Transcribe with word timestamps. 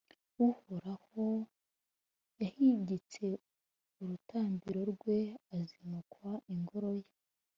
Uhoraho 0.47 1.25
yahigitse 2.41 3.25
urutambiro 4.01 4.81
rwe, 4.93 5.19
azinukwa 5.57 6.29
Ingoro 6.53 6.89
ye, 7.01 7.07